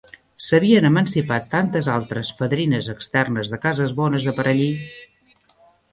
S'havien 0.43 0.87
emancipat 0.87 1.45
tantes 1.51 1.89
altres 1.97 2.33
fadrines 2.41 2.89
externes 2.95 3.53
de 3.55 3.61
cases 3.67 3.97
bones 4.03 4.29
de 4.31 4.35
per 4.41 4.51
allí! 4.53 4.71